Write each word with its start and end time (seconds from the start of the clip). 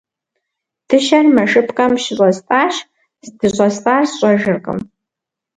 Дыщэр 0.87 1.25
мэшыпкъэм 1.35 1.93
щыщӏэстӏащ, 2.03 2.73
здыщӏэстӏар 3.27 4.03
сщӏэжыркъым. 4.09 4.79